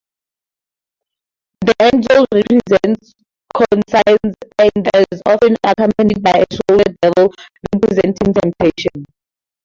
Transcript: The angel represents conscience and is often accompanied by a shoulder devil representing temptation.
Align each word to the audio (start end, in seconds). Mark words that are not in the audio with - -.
The 1.63 1.75
angel 1.79 2.25
represents 2.33 3.13
conscience 3.53 4.35
and 4.57 4.89
is 5.11 5.21
often 5.27 5.55
accompanied 5.63 6.23
by 6.23 6.39
a 6.43 6.57
shoulder 6.67 6.97
devil 7.03 7.31
representing 7.75 8.33
temptation. 8.33 9.05